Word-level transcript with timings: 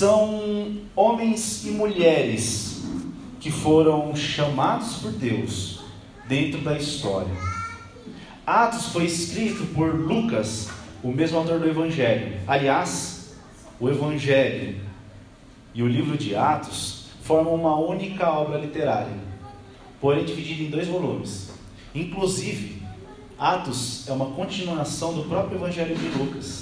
São 0.00 0.78
homens 0.96 1.66
e 1.66 1.72
mulheres 1.72 2.82
que 3.38 3.50
foram 3.50 4.16
chamados 4.16 4.94
por 4.94 5.12
Deus 5.12 5.80
dentro 6.26 6.62
da 6.62 6.74
história. 6.74 7.30
Atos 8.46 8.86
foi 8.86 9.04
escrito 9.04 9.66
por 9.74 9.94
Lucas, 9.94 10.70
o 11.02 11.08
mesmo 11.08 11.36
autor 11.36 11.58
do 11.58 11.68
Evangelho. 11.68 12.40
Aliás, 12.46 13.34
o 13.78 13.90
Evangelho 13.90 14.80
e 15.74 15.82
o 15.82 15.86
livro 15.86 16.16
de 16.16 16.34
Atos 16.34 17.08
formam 17.20 17.54
uma 17.54 17.76
única 17.78 18.26
obra 18.30 18.56
literária, 18.56 19.18
porém 20.00 20.24
dividida 20.24 20.62
em 20.62 20.70
dois 20.70 20.88
volumes. 20.88 21.50
Inclusive, 21.94 22.82
Atos 23.38 24.08
é 24.08 24.12
uma 24.12 24.30
continuação 24.30 25.12
do 25.12 25.24
próprio 25.24 25.58
Evangelho 25.58 25.94
de 25.94 26.08
Lucas. 26.18 26.59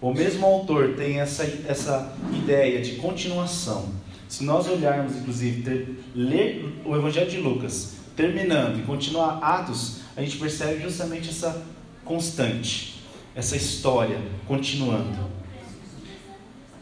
O 0.00 0.12
mesmo 0.12 0.46
autor 0.46 0.94
tem 0.96 1.18
essa, 1.18 1.42
essa 1.66 2.14
ideia 2.32 2.80
de 2.80 2.96
continuação. 2.96 3.88
Se 4.28 4.44
nós 4.44 4.68
olharmos, 4.68 5.16
inclusive, 5.16 5.62
ter, 5.62 6.04
ler 6.14 6.82
o 6.84 6.94
Evangelho 6.94 7.28
de 7.28 7.38
Lucas, 7.38 7.94
terminando 8.14 8.78
e 8.78 8.82
continuar 8.82 9.38
Atos, 9.42 10.00
a 10.16 10.22
gente 10.22 10.36
percebe 10.36 10.80
justamente 10.82 11.30
essa 11.30 11.64
constante, 12.04 13.02
essa 13.34 13.56
história 13.56 14.20
continuando. 14.46 15.28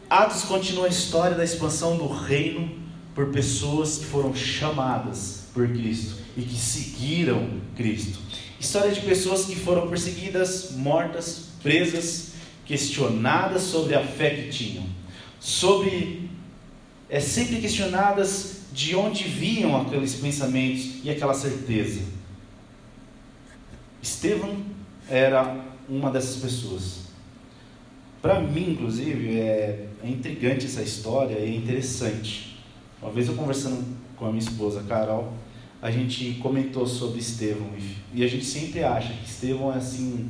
Atos 0.09 0.43
continua 0.43 0.85
a 0.85 0.89
história 0.89 1.35
da 1.35 1.43
expansão 1.43 1.97
do 1.97 2.07
reino 2.07 2.69
por 3.15 3.31
pessoas 3.31 3.97
que 3.97 4.05
foram 4.05 4.35
chamadas 4.35 5.47
por 5.53 5.67
Cristo 5.67 6.17
e 6.37 6.43
que 6.43 6.55
seguiram 6.55 7.49
Cristo. 7.75 8.19
História 8.59 8.91
de 8.91 9.01
pessoas 9.01 9.45
que 9.45 9.55
foram 9.55 9.87
perseguidas, 9.87 10.71
mortas, 10.75 11.47
presas, 11.63 12.33
questionadas 12.67 13.61
sobre 13.61 13.95
a 13.95 14.05
fé 14.05 14.29
que 14.31 14.49
tinham, 14.49 14.83
sobre 15.39 16.29
é 17.09 17.19
sempre 17.19 17.61
questionadas 17.61 18.63
de 18.73 18.93
onde 18.95 19.23
vinham 19.23 19.79
aqueles 19.79 20.15
pensamentos 20.15 20.99
e 21.03 21.09
aquela 21.09 21.33
certeza. 21.33 22.01
Estevão 24.03 24.57
era 25.09 25.65
uma 25.87 26.11
dessas 26.11 26.35
pessoas. 26.35 27.07
Para 28.21 28.41
mim, 28.41 28.71
inclusive, 28.71 29.39
é, 29.39 29.87
é 30.03 30.09
intrigante 30.09 30.65
essa 30.65 30.81
história 30.81 31.39
e 31.39 31.53
é 31.53 31.55
interessante. 31.55 32.59
Uma 33.01 33.11
vez 33.11 33.27
eu 33.29 33.35
conversando 33.35 33.85
com 34.17 34.25
a 34.25 34.29
minha 34.29 34.43
esposa, 34.43 34.83
Carol, 34.83 35.33
a 35.81 35.89
gente 35.89 36.33
comentou 36.41 36.85
sobre 36.85 37.19
Estevão 37.19 37.69
e 38.13 38.23
a 38.23 38.27
gente 38.27 38.43
sempre 38.43 38.83
acha 38.83 39.13
que 39.13 39.25
Estevão 39.25 39.71
é 39.71 39.77
assim, 39.77 40.29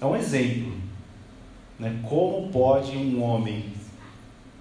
é 0.00 0.06
um 0.06 0.14
exemplo 0.14 0.81
né? 1.78 2.00
Como 2.08 2.48
pode 2.50 2.96
um 2.96 3.22
homem 3.22 3.64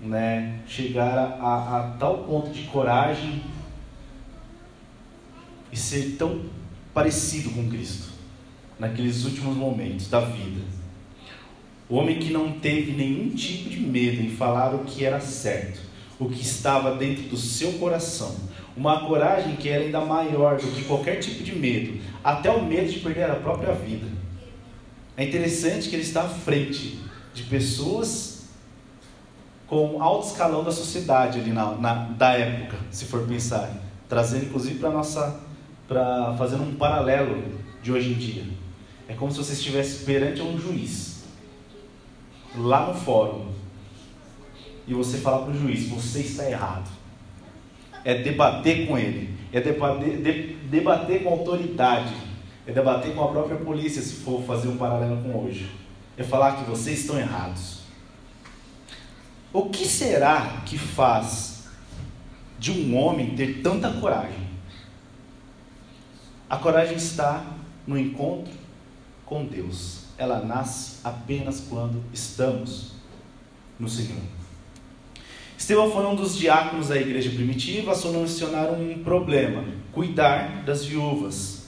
né, 0.02 0.60
chegar 0.68 1.18
a, 1.40 1.78
a, 1.78 1.98
tal 2.00 2.20
ponto 2.20 2.50
de 2.50 2.64
coragem 2.64 3.44
e 5.72 5.78
ser 5.78 6.16
tão 6.18 6.42
parecido 6.94 7.52
com 7.52 7.70
Cristo 7.70 8.10
naqueles 8.80 9.24
últimos 9.26 9.56
momentos 9.56 10.10
da 10.10 10.22
vida? 10.22 10.62
O 11.88 11.96
homem 11.96 12.20
que 12.20 12.32
não 12.32 12.54
teve 12.54 12.94
nenhum 12.94 13.30
tipo 13.32 13.70
de 13.70 13.80
medo 13.80 14.22
em 14.22 14.30
falar 14.30 14.74
o 14.74 14.86
que 14.86 15.04
era 15.04 15.20
certo, 15.20 15.82
o 16.18 16.30
que 16.30 16.42
estava 16.42 16.96
dentro 16.96 17.24
do 17.24 17.36
seu 17.38 17.74
coração. 17.74 18.34
Uma 18.78 19.06
coragem 19.06 19.58
que 19.58 19.68
era 19.68 19.84
ainda 19.84 20.00
maior 20.00 20.58
do 20.58 20.68
que 20.68 20.86
qualquer 20.86 21.18
tipo 21.18 21.44
de 21.44 21.54
medo, 21.54 22.00
até 22.24 22.50
o 22.50 22.64
medo 22.64 22.90
de 22.90 23.00
perder 23.00 23.30
a 23.30 23.36
própria 23.36 23.74
vida. 23.74 24.21
É 25.18 25.24
interessante 25.24 25.90
que 25.90 25.96
ele 25.96 26.04
está 26.04 26.24
à 26.24 26.30
frente 26.30 27.00
de 27.34 27.44
pessoas 27.44 28.46
com 29.68 30.02
alto 30.02 30.28
escalão 30.28 30.64
da 30.64 30.72
sociedade 30.72 31.40
ali 31.40 31.52
na, 31.52 31.76
na 31.76 31.94
da 31.94 32.34
época, 32.34 32.78
se 32.90 33.06
for 33.06 33.26
pensar, 33.26 33.72
trazendo 34.10 34.46
inclusive 34.46 34.80
para 34.80 34.90
nossa, 34.90 35.40
para 35.88 36.36
fazendo 36.38 36.64
um 36.64 36.76
paralelo 36.76 37.42
de 37.82 37.92
hoje 37.92 38.12
em 38.12 38.16
dia. 38.16 38.44
É 39.08 39.14
como 39.14 39.32
se 39.32 39.38
você 39.38 39.54
estivesse 39.54 40.04
perante 40.04 40.42
um 40.42 40.60
juiz 40.60 41.24
lá 42.58 42.88
no 42.88 42.94
fórum 42.94 43.52
e 44.88 44.94
você 44.94 45.18
falar 45.18 45.40
para 45.46 45.54
o 45.54 45.58
juiz: 45.58 45.88
você 45.88 46.20
está 46.20 46.50
errado. 46.50 46.90
É 48.04 48.16
debater 48.16 48.88
com 48.88 48.98
ele, 48.98 49.34
é 49.54 49.62
debater, 49.62 50.18
de, 50.22 50.54
debater 50.68 51.24
com 51.24 51.30
autoridade, 51.30 52.14
é 52.66 52.72
debater 52.72 53.14
com 53.16 53.24
a 53.24 53.28
própria 53.30 53.58
polícia, 53.58 54.02
se 54.02 54.16
for 54.16 54.44
fazer 54.44 54.68
um 54.68 54.78
paralelo 54.78 55.22
com 55.24 55.44
hoje 55.44 55.82
é 56.18 56.24
falar 56.24 56.58
que 56.58 56.70
vocês 56.70 57.00
estão 57.00 57.18
errados. 57.18 57.82
O 59.54 59.70
que 59.70 59.86
será 59.86 60.62
que 60.66 60.78
faz 60.78 61.66
de 62.58 62.72
um 62.72 62.96
homem 62.96 63.36
ter 63.36 63.62
tanta 63.62 63.92
coragem? 63.92 64.50
A 66.50 66.58
coragem 66.58 66.96
está 66.96 67.44
no 67.86 67.98
encontro 67.98 68.54
com 69.26 69.46
Deus. 69.46 70.06
Ela 70.18 70.40
nasce 70.44 71.00
apenas 71.04 71.66
quando 71.70 72.02
estamos 72.14 72.92
no 73.80 73.90
Senhor. 73.90 74.22
Estevão 75.58 75.92
foi 75.92 76.06
um 76.06 76.16
dos 76.16 76.38
diáconos 76.38 76.90
da 76.90 76.98
igreja 76.98 77.30
primitiva, 77.30 77.96
solucionaram 77.96 78.82
um 78.82 79.04
problema: 79.04 79.64
cuidar 79.92 80.64
das 80.64 80.86
viúvas 80.86 81.61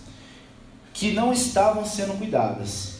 que 1.04 1.12
não 1.12 1.34
estavam 1.34 1.86
sendo 1.86 2.18
cuidadas. 2.18 3.00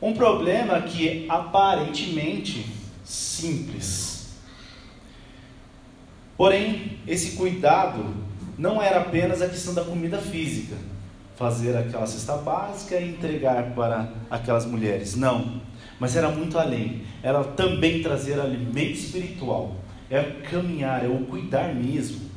Um 0.00 0.14
problema 0.14 0.80
que 0.82 1.08
é 1.08 1.26
aparentemente 1.28 2.64
simples. 3.04 4.36
Porém, 6.36 7.00
esse 7.08 7.32
cuidado 7.32 8.14
não 8.56 8.80
era 8.80 9.00
apenas 9.00 9.42
a 9.42 9.48
questão 9.48 9.74
da 9.74 9.82
comida 9.82 10.18
física, 10.18 10.76
fazer 11.34 11.76
aquela 11.76 12.06
cesta 12.06 12.36
básica 12.36 13.00
e 13.00 13.08
entregar 13.08 13.74
para 13.74 14.12
aquelas 14.30 14.64
mulheres. 14.64 15.16
Não, 15.16 15.60
mas 15.98 16.14
era 16.14 16.28
muito 16.28 16.56
além. 16.56 17.02
Era 17.20 17.42
também 17.42 18.00
trazer 18.00 18.38
alimento 18.38 18.92
espiritual. 18.92 19.74
É 20.08 20.22
caminhar, 20.22 21.04
é 21.04 21.08
o 21.08 21.26
cuidar 21.26 21.74
mesmo. 21.74 22.30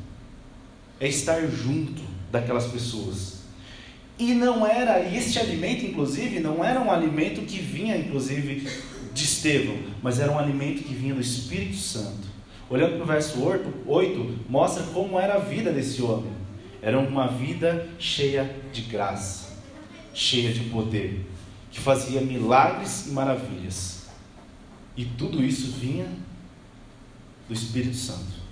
É 1.00 1.08
estar 1.08 1.40
junto 1.46 2.02
daquelas 2.32 2.66
pessoas. 2.66 3.33
E 4.18 4.34
não 4.34 4.66
era, 4.66 5.00
este 5.00 5.40
alimento, 5.40 5.86
inclusive, 5.86 6.40
não 6.40 6.64
era 6.64 6.80
um 6.80 6.92
alimento 6.92 7.42
que 7.42 7.60
vinha, 7.60 7.98
inclusive, 7.98 8.68
de 9.14 9.24
Estevão, 9.24 9.78
mas 10.02 10.20
era 10.20 10.32
um 10.32 10.38
alimento 10.38 10.84
que 10.84 10.94
vinha 10.94 11.16
do 11.16 11.22
Espírito 11.22 11.78
Santo. 11.78 12.34
Olhando 12.70 12.96
para 12.96 13.04
o 13.04 13.08
verso 13.08 13.42
8, 13.44 13.74
8, 13.86 14.40
mostra 14.50 14.84
como 14.94 15.20
era 15.20 15.36
a 15.36 15.40
vida 15.40 15.72
desse 15.72 16.02
homem. 16.02 16.32
Era 16.82 17.00
uma 17.00 17.28
vida 17.28 17.88
cheia 17.98 18.56
de 18.72 18.82
graça, 18.82 19.54
cheia 20.14 20.52
de 20.52 20.62
poder, 20.70 21.26
que 21.72 21.80
fazia 21.80 22.22
milagres 22.22 23.08
e 23.08 23.12
maravilhas. 23.12 24.08
E 24.96 25.06
tudo 25.06 25.44
isso 25.44 25.72
vinha 25.72 26.08
do 27.48 27.54
Espírito 27.54 27.96
Santo. 27.96 28.44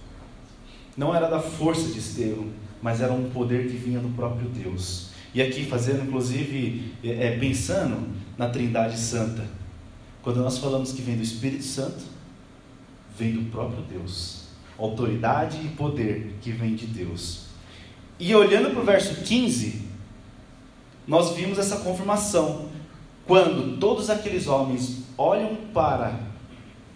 Não 0.97 1.15
era 1.15 1.27
da 1.27 1.39
força 1.39 1.91
de 1.91 1.99
Estevão, 1.99 2.49
mas 2.81 2.99
era 2.99 3.13
um 3.13 3.29
poder 3.29 3.69
que 3.69 3.77
vinha 3.77 3.99
do 3.99 4.09
próprio 4.09 4.49
Deus. 4.49 5.10
E 5.33 5.41
aqui 5.41 5.65
fazendo, 5.65 6.03
inclusive, 6.03 6.93
é, 7.03 7.27
é, 7.27 7.39
pensando 7.39 8.09
na 8.37 8.49
Trindade 8.49 8.97
Santa. 8.97 9.45
Quando 10.21 10.37
nós 10.37 10.57
falamos 10.57 10.91
que 10.91 11.01
vem 11.01 11.15
do 11.15 11.23
Espírito 11.23 11.63
Santo, 11.63 12.03
vem 13.17 13.33
do 13.33 13.49
próprio 13.49 13.83
Deus. 13.83 14.47
Autoridade 14.77 15.57
e 15.63 15.69
poder 15.69 16.35
que 16.41 16.51
vem 16.51 16.75
de 16.75 16.85
Deus. 16.85 17.45
E 18.19 18.35
olhando 18.35 18.71
para 18.71 18.81
o 18.81 18.85
verso 18.85 19.23
15, 19.23 19.81
nós 21.07 21.35
vimos 21.35 21.57
essa 21.57 21.77
confirmação. 21.77 22.69
Quando 23.25 23.79
todos 23.79 24.09
aqueles 24.09 24.47
homens 24.47 25.03
olham 25.17 25.55
para 25.73 26.31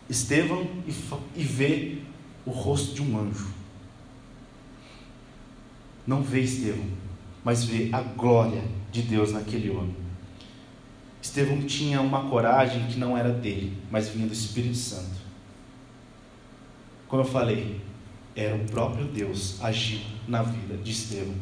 Estevão 0.10 0.68
e, 0.88 0.94
e 1.36 1.44
vê 1.44 1.98
o 2.46 2.52
rosto 2.52 2.94
de 2.94 3.02
um 3.02 3.20
anjo. 3.20 3.48
Não 6.06 6.22
vê 6.22 6.42
Estevão, 6.42 6.86
mas 7.46 7.64
vê 7.64 7.90
a 7.94 8.02
glória 8.02 8.64
de 8.92 9.04
Deus 9.04 9.32
naquele 9.32 9.70
homem. 9.70 9.96
Estevão 11.22 11.62
tinha 11.62 12.02
uma 12.02 12.28
coragem 12.28 12.88
que 12.88 12.98
não 12.98 13.16
era 13.16 13.30
dele, 13.30 13.78
mas 13.92 14.10
vinha 14.10 14.26
do 14.26 14.34
Espírito 14.34 14.76
Santo. 14.76 15.24
Como 17.08 17.22
eu 17.22 17.28
falei, 17.28 17.80
era 18.36 18.56
o 18.56 18.66
próprio 18.66 19.06
Deus 19.06 19.64
agindo 19.64 20.08
na 20.28 20.42
vida 20.42 20.76
de 20.78 20.92
Estevão. 20.92 21.36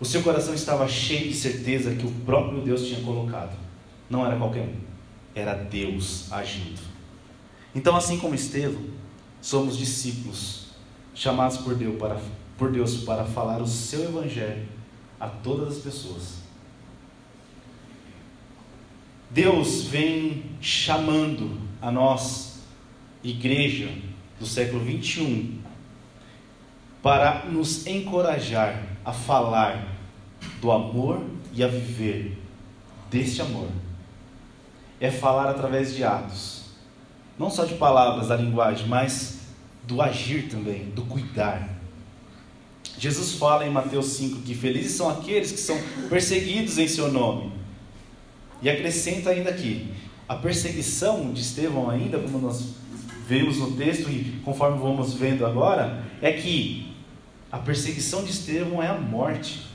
O 0.00 0.06
seu 0.06 0.22
coração 0.22 0.54
estava 0.54 0.88
cheio 0.88 1.28
de 1.28 1.34
certeza 1.34 1.94
que 1.94 2.06
o 2.06 2.10
próprio 2.24 2.62
Deus 2.62 2.86
tinha 2.86 3.02
colocado. 3.02 3.54
Não 4.08 4.24
era 4.24 4.36
qualquer 4.36 4.62
um, 4.62 4.74
era 5.34 5.52
Deus 5.52 6.32
agindo. 6.32 6.80
Então, 7.74 7.94
assim 7.94 8.18
como 8.18 8.34
Estevão, 8.34 8.84
somos 9.42 9.76
discípulos 9.76 10.68
chamados 11.14 11.58
por 11.58 11.74
Deus 11.74 11.98
para, 11.98 12.18
por 12.56 12.72
Deus 12.72 13.04
para 13.04 13.26
falar 13.26 13.60
o 13.60 13.66
seu 13.66 14.04
evangelho 14.04 14.77
a 15.20 15.28
todas 15.28 15.76
as 15.76 15.82
pessoas. 15.82 16.38
Deus 19.30 19.84
vem 19.84 20.44
chamando 20.60 21.60
a 21.82 21.90
nós, 21.90 22.60
igreja 23.22 23.90
do 24.40 24.46
século 24.46 24.82
21, 24.82 25.58
para 27.02 27.44
nos 27.44 27.86
encorajar 27.86 28.82
a 29.04 29.12
falar 29.12 29.96
do 30.60 30.72
amor 30.72 31.24
e 31.52 31.62
a 31.62 31.68
viver 31.68 32.38
deste 33.10 33.42
amor. 33.42 33.68
É 35.00 35.10
falar 35.10 35.50
através 35.50 35.94
de 35.94 36.02
atos, 36.02 36.70
não 37.38 37.50
só 37.50 37.64
de 37.64 37.74
palavras 37.74 38.28
da 38.28 38.36
linguagem, 38.36 38.88
mas 38.88 39.40
do 39.84 40.02
agir 40.02 40.48
também, 40.48 40.86
do 40.90 41.02
cuidar. 41.02 41.77
Jesus 42.98 43.34
fala 43.34 43.64
em 43.64 43.70
Mateus 43.70 44.06
5 44.06 44.42
que 44.42 44.54
felizes 44.54 44.92
são 44.92 45.08
aqueles 45.08 45.52
que 45.52 45.60
são 45.60 45.78
perseguidos 46.08 46.78
em 46.78 46.88
seu 46.88 47.12
nome. 47.12 47.52
E 48.60 48.68
acrescenta 48.68 49.30
ainda 49.30 49.50
aqui: 49.50 49.92
a 50.28 50.34
perseguição 50.34 51.32
de 51.32 51.40
Estevão, 51.40 51.88
ainda, 51.88 52.18
como 52.18 52.38
nós 52.38 52.74
vemos 53.26 53.58
no 53.58 53.76
texto 53.76 54.10
e 54.10 54.40
conforme 54.44 54.78
vamos 54.78 55.14
vendo 55.14 55.46
agora, 55.46 56.04
é 56.20 56.32
que 56.32 56.92
a 57.52 57.58
perseguição 57.58 58.24
de 58.24 58.32
Estevão 58.32 58.82
é 58.82 58.88
a 58.88 58.98
morte. 58.98 59.66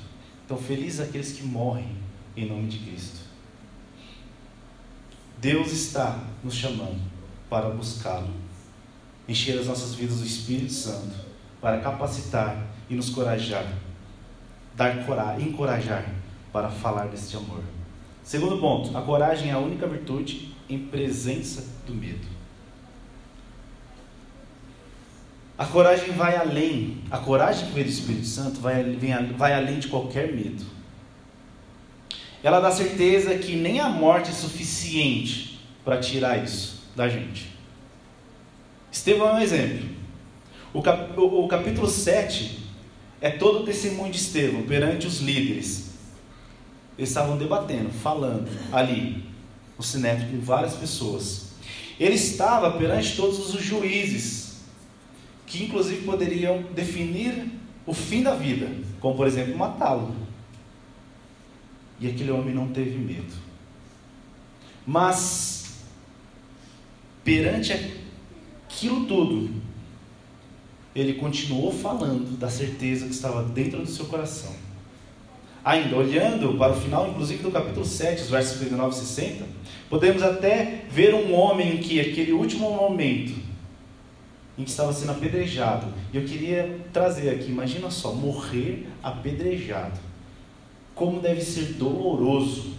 Então, 0.45 0.57
felizes 0.57 0.99
aqueles 0.99 1.31
que 1.31 1.43
morrem 1.43 1.87
em 2.35 2.47
nome 2.47 2.67
de 2.67 2.79
Cristo. 2.79 3.21
Deus 5.39 5.71
está 5.71 6.19
nos 6.43 6.55
chamando 6.55 6.99
para 7.49 7.69
buscá-lo, 7.69 8.29
encher 9.27 9.57
as 9.59 9.67
nossas 9.67 9.95
vidas 9.95 10.19
do 10.19 10.25
Espírito 10.25 10.73
Santo, 10.73 11.15
para 11.61 11.79
capacitar 11.79 12.72
e 12.89 12.95
nos 12.95 13.09
corajar, 13.09 13.65
dar 14.75 15.05
coragem, 15.05 15.47
encorajar 15.47 16.05
para 16.51 16.69
falar 16.69 17.05
deste 17.05 17.35
amor. 17.35 17.63
Segundo 18.23 18.57
ponto, 18.57 18.95
a 18.97 19.01
coragem 19.01 19.49
é 19.49 19.53
a 19.53 19.59
única 19.59 19.87
virtude 19.87 20.55
em 20.69 20.79
presença 20.79 21.65
do 21.85 21.93
medo. 21.93 22.33
A 25.57 25.65
coragem 25.65 26.11
vai 26.11 26.35
além, 26.35 27.01
a 27.11 27.17
coragem 27.17 27.67
que 27.67 27.73
vem 27.73 27.83
do 27.83 27.89
Espírito 27.89 28.25
Santo 28.25 28.59
vai, 28.59 28.83
vem, 28.83 29.13
vai 29.33 29.53
além 29.53 29.79
de 29.79 29.87
qualquer 29.87 30.33
medo. 30.33 30.65
Ela 32.41 32.59
dá 32.59 32.71
certeza 32.71 33.37
que 33.37 33.55
nem 33.55 33.79
a 33.79 33.87
morte 33.87 34.29
é 34.29 34.33
suficiente 34.33 35.59
para 35.85 35.99
tirar 35.99 36.43
isso 36.43 36.83
da 36.95 37.07
gente. 37.07 37.53
Estevão 38.91 39.29
é 39.29 39.33
um 39.33 39.39
exemplo. 39.39 39.89
O, 40.73 40.81
cap, 40.81 41.19
o, 41.19 41.45
o 41.45 41.47
capítulo 41.47 41.87
7 41.87 42.62
é 43.23 43.29
todo 43.29 43.61
o 43.61 43.63
testemunho 43.63 44.11
de 44.11 44.17
Estevão 44.17 44.63
perante 44.63 45.07
os 45.07 45.21
líderes. 45.21 45.91
Eles 46.97 47.09
estavam 47.09 47.37
debatendo, 47.37 47.89
falando 47.89 48.49
ali, 48.69 49.23
o 49.77 49.81
sinédrio 49.81 50.29
com 50.29 50.41
várias 50.41 50.73
pessoas. 50.73 51.53
Ele 51.97 52.15
estava 52.15 52.77
perante 52.77 53.15
todos 53.15 53.55
os 53.55 53.63
juízes, 53.63 54.57
que 55.47 55.63
inclusive 55.63 56.03
poderiam 56.03 56.63
definir 56.75 57.49
o 57.85 57.93
fim 57.93 58.23
da 58.23 58.35
vida, 58.35 58.69
como 58.99 59.15
por 59.15 59.25
exemplo 59.25 59.57
matá-lo. 59.57 60.13
E 62.01 62.09
aquele 62.09 62.31
homem 62.31 62.53
não 62.53 62.73
teve 62.73 62.97
medo. 62.97 63.33
Mas, 64.85 65.75
perante 67.23 67.71
aquilo 68.67 69.05
tudo, 69.05 69.62
ele 70.95 71.13
continuou 71.13 71.71
falando 71.71 72.37
da 72.37 72.49
certeza 72.49 73.05
que 73.05 73.13
estava 73.13 73.43
dentro 73.43 73.79
do 73.79 73.87
seu 73.87 74.05
coração. 74.05 74.51
Ainda, 75.65 75.95
olhando 75.95 76.57
para 76.57 76.73
o 76.73 76.79
final, 76.79 77.09
inclusive 77.09 77.41
do 77.41 77.51
capítulo 77.51 77.85
7, 77.85 78.23
os 78.23 78.29
versos 78.29 78.53
59 78.59 78.95
e 78.95 78.99
60, 78.99 79.45
podemos 79.89 80.21
até 80.21 80.81
ver 80.91 81.13
um 81.15 81.33
homem 81.33 81.77
que, 81.77 81.99
aquele 81.99 82.33
último 82.33 82.69
momento, 82.71 83.33
em 84.57 84.63
que 84.63 84.69
estava 84.69 84.93
sendo 84.93 85.13
apedrejado, 85.13 85.87
e 86.11 86.17
eu 86.17 86.25
queria 86.25 86.79
trazer 86.91 87.29
aqui, 87.29 87.49
imagina 87.49 87.89
só, 87.89 88.13
morrer 88.13 88.87
apedrejado. 89.01 89.99
Como 90.93 91.19
deve 91.19 91.41
ser 91.41 91.73
doloroso. 91.73 92.73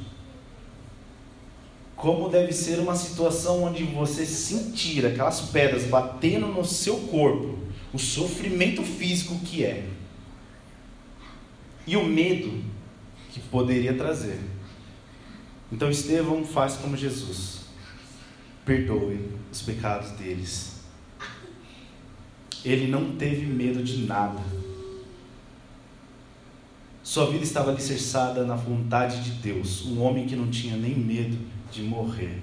Como 1.96 2.28
deve 2.28 2.52
ser 2.52 2.78
uma 2.78 2.94
situação 2.94 3.64
onde 3.64 3.82
você 3.82 4.26
sentir 4.26 5.06
aquelas 5.06 5.40
pedras 5.40 5.84
batendo 5.84 6.48
no 6.48 6.64
seu 6.64 6.96
corpo 6.96 7.63
o 7.94 7.98
sofrimento 7.98 8.82
físico 8.82 9.38
que 9.44 9.64
é 9.64 9.88
e 11.86 11.96
o 11.96 12.04
medo 12.04 12.60
que 13.30 13.38
poderia 13.38 13.96
trazer. 13.96 14.40
Então 15.70 15.88
Estevão 15.88 16.44
faz 16.44 16.74
como 16.74 16.96
Jesus: 16.96 17.60
perdoe 18.64 19.30
os 19.50 19.62
pecados 19.62 20.10
deles. 20.10 20.82
Ele 22.64 22.88
não 22.88 23.14
teve 23.14 23.46
medo 23.46 23.84
de 23.84 23.98
nada. 24.06 24.42
Sua 27.02 27.30
vida 27.30 27.44
estava 27.44 27.70
alicerçada 27.70 28.44
na 28.44 28.56
vontade 28.56 29.22
de 29.22 29.30
Deus, 29.32 29.84
um 29.84 30.00
homem 30.02 30.26
que 30.26 30.34
não 30.34 30.50
tinha 30.50 30.76
nem 30.76 30.96
medo 30.96 31.38
de 31.70 31.82
morrer. 31.82 32.42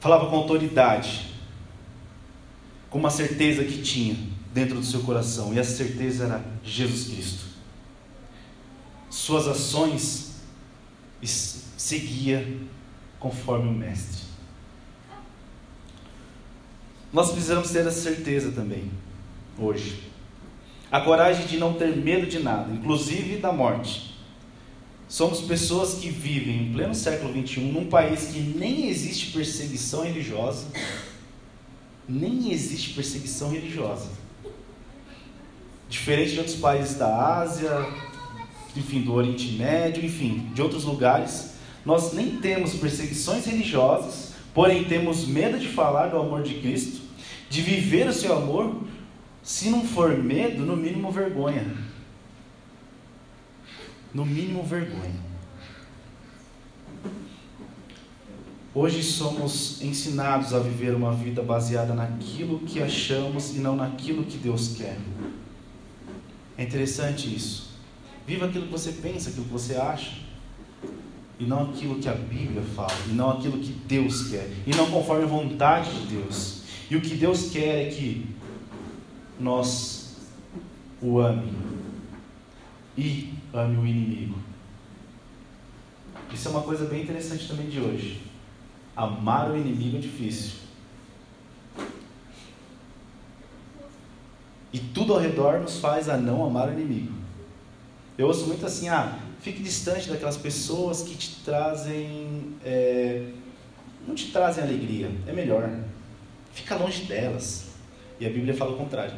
Falava 0.00 0.28
com 0.28 0.36
autoridade, 0.36 1.31
com 2.92 2.98
uma 2.98 3.10
certeza 3.10 3.64
que 3.64 3.80
tinha 3.80 4.14
dentro 4.52 4.74
do 4.74 4.84
seu 4.84 5.00
coração, 5.00 5.54
e 5.54 5.58
essa 5.58 5.74
certeza 5.74 6.24
era 6.24 6.44
Jesus 6.62 7.04
Cristo. 7.04 7.44
Suas 9.08 9.48
ações 9.48 10.32
seguia 11.22 12.46
conforme 13.18 13.70
o 13.70 13.72
mestre. 13.72 14.24
Nós 17.10 17.30
precisamos 17.30 17.70
ter 17.70 17.86
essa 17.86 17.98
certeza 17.98 18.52
também 18.52 18.90
hoje. 19.58 20.10
A 20.90 21.00
coragem 21.00 21.46
de 21.46 21.56
não 21.56 21.72
ter 21.72 21.96
medo 21.96 22.26
de 22.26 22.40
nada, 22.40 22.74
inclusive 22.74 23.38
da 23.38 23.50
morte. 23.50 24.18
Somos 25.08 25.40
pessoas 25.40 25.94
que 25.94 26.10
vivem 26.10 26.64
em 26.64 26.72
pleno 26.74 26.94
século 26.94 27.32
XXI 27.32 27.60
num 27.60 27.86
país 27.86 28.26
que 28.26 28.40
nem 28.40 28.88
existe 28.88 29.32
perseguição 29.32 30.04
religiosa, 30.04 30.66
nem 32.08 32.52
existe 32.52 32.94
perseguição 32.94 33.50
religiosa. 33.50 34.10
Diferente 35.88 36.32
de 36.32 36.38
outros 36.38 36.56
países 36.56 36.96
da 36.96 37.40
Ásia, 37.40 37.70
enfim, 38.76 39.02
do 39.02 39.12
Oriente 39.12 39.52
Médio, 39.52 40.04
enfim, 40.04 40.50
de 40.54 40.62
outros 40.62 40.84
lugares, 40.84 41.52
nós 41.84 42.12
nem 42.12 42.36
temos 42.36 42.74
perseguições 42.74 43.44
religiosas, 43.44 44.32
porém 44.54 44.84
temos 44.84 45.26
medo 45.26 45.58
de 45.58 45.68
falar 45.68 46.08
do 46.08 46.18
amor 46.18 46.42
de 46.42 46.54
Cristo, 46.54 47.02
de 47.50 47.60
viver 47.60 48.08
o 48.08 48.12
seu 48.12 48.36
amor, 48.36 48.82
se 49.42 49.68
não 49.68 49.84
for 49.84 50.16
medo, 50.16 50.64
no 50.64 50.76
mínimo 50.76 51.10
vergonha. 51.10 51.66
No 54.14 54.24
mínimo 54.24 54.62
vergonha. 54.62 55.31
Hoje 58.74 59.02
somos 59.02 59.82
ensinados 59.82 60.54
a 60.54 60.58
viver 60.58 60.94
uma 60.94 61.12
vida 61.12 61.42
baseada 61.42 61.92
naquilo 61.92 62.60
que 62.60 62.82
achamos 62.82 63.54
e 63.54 63.58
não 63.58 63.76
naquilo 63.76 64.24
que 64.24 64.38
Deus 64.38 64.68
quer. 64.74 64.98
É 66.56 66.62
interessante 66.62 67.34
isso. 67.34 67.72
Viva 68.26 68.46
aquilo 68.46 68.64
que 68.64 68.72
você 68.72 68.92
pensa, 68.92 69.28
aquilo 69.28 69.44
que 69.44 69.52
você 69.52 69.74
acha, 69.74 70.12
e 71.38 71.44
não 71.44 71.64
aquilo 71.64 71.98
que 71.98 72.08
a 72.08 72.14
Bíblia 72.14 72.62
fala, 72.74 72.94
e 73.10 73.12
não 73.12 73.32
aquilo 73.32 73.58
que 73.58 73.72
Deus 73.72 74.28
quer, 74.28 74.50
e 74.66 74.74
não 74.74 74.90
conforme 74.90 75.24
a 75.24 75.26
vontade 75.26 75.90
de 75.90 76.16
Deus. 76.16 76.62
E 76.90 76.96
o 76.96 77.00
que 77.02 77.14
Deus 77.14 77.50
quer 77.50 77.88
é 77.88 77.90
que 77.90 78.26
nós 79.38 80.16
o 81.02 81.20
ame 81.20 81.52
e 82.96 83.34
ame 83.52 83.76
o 83.76 83.86
inimigo. 83.86 84.38
Isso 86.32 86.48
é 86.48 86.50
uma 86.50 86.62
coisa 86.62 86.86
bem 86.86 87.02
interessante 87.02 87.46
também 87.46 87.68
de 87.68 87.78
hoje. 87.78 88.31
Amar 88.94 89.50
o 89.50 89.56
inimigo 89.56 89.96
é 89.96 90.00
difícil. 90.00 90.62
E 94.72 94.78
tudo 94.78 95.12
ao 95.12 95.20
redor 95.20 95.60
nos 95.60 95.78
faz 95.78 96.08
a 96.08 96.16
não 96.16 96.44
amar 96.44 96.68
o 96.68 96.72
inimigo. 96.72 97.12
Eu 98.16 98.26
ouço 98.26 98.46
muito 98.46 98.64
assim, 98.64 98.88
ah, 98.88 99.18
fique 99.40 99.62
distante 99.62 100.08
daquelas 100.08 100.36
pessoas 100.36 101.02
que 101.02 101.14
te 101.14 101.36
trazem, 101.44 102.54
é, 102.64 103.30
não 104.06 104.14
te 104.14 104.30
trazem 104.30 104.64
alegria. 104.64 105.10
É 105.26 105.32
melhor. 105.32 105.70
Fica 106.52 106.76
longe 106.76 107.04
delas. 107.04 107.66
E 108.18 108.26
a 108.26 108.30
Bíblia 108.30 108.54
fala 108.54 108.72
o 108.72 108.76
contrário. 108.76 109.14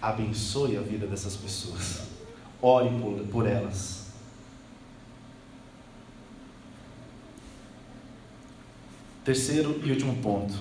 Abençoe 0.00 0.76
a 0.76 0.80
vida 0.80 1.06
dessas 1.06 1.36
pessoas. 1.36 2.02
Ore 2.60 2.90
por, 3.00 3.18
por 3.26 3.46
elas. 3.46 4.01
Terceiro 9.24 9.80
e 9.84 9.90
último 9.90 10.16
ponto. 10.16 10.54